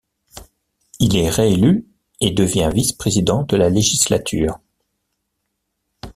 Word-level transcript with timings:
Il 0.99 1.15
est 1.15 1.29
réélu 1.29 1.85
et 2.21 2.31
devient 2.31 2.71
vice-président 2.73 3.43
de 3.43 3.55
la 3.55 3.69
législature. 3.69 4.57